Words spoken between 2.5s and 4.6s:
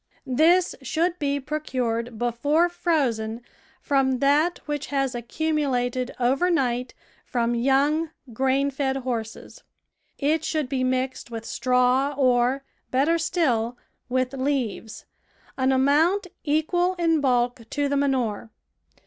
frozen from that